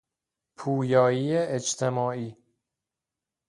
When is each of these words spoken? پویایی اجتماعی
پویایی 0.55 1.37
اجتماعی 1.37 2.37